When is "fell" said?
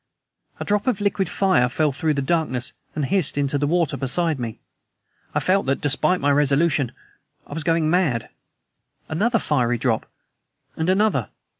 1.69-1.91